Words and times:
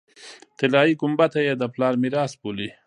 طلایي 0.57 0.93
ګنبده 1.01 1.41
یې 1.47 1.53
د 1.57 1.63
پلار 1.73 1.93
میراث 2.01 2.31
بولي. 2.41 2.69